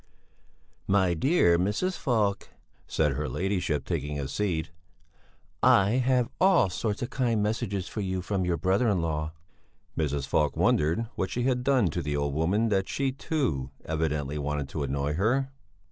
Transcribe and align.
"My 0.87 1.13
dear 1.13 1.59
Mrs. 1.59 1.95
Falk," 1.95 2.49
said 2.87 3.11
her 3.11 3.29
ladyship 3.29 3.85
taking 3.85 4.19
a 4.19 4.27
seat; 4.27 4.71
"I 5.61 5.97
have 6.01 6.27
all 6.41 6.71
sorts 6.71 7.03
of 7.03 7.11
kind 7.11 7.43
messages 7.43 7.87
for 7.87 8.01
you 8.01 8.23
from 8.23 8.43
your 8.43 8.57
brother 8.57 8.89
in 8.89 8.99
law." 9.03 9.33
Mrs. 9.95 10.25
Falk 10.25 10.57
wondered 10.57 11.05
what 11.13 11.29
she 11.29 11.43
had 11.43 11.63
done 11.63 11.89
to 11.91 12.01
the 12.01 12.17
old 12.17 12.33
woman 12.33 12.69
that 12.69 12.89
she, 12.89 13.11
too, 13.11 13.69
evidently 13.85 14.39
wanted 14.39 14.69
to 14.69 14.81
annoy 14.81 15.13
her. 15.13 15.51